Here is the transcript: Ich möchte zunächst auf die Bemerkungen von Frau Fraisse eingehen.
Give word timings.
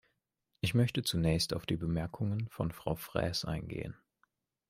Ich 0.61 0.73
möchte 0.73 1.03
zunächst 1.03 1.53
auf 1.53 1.67
die 1.67 1.77
Bemerkungen 1.77 2.49
von 2.49 2.71
Frau 2.71 2.95
Fraisse 2.95 3.47
eingehen. 3.47 3.95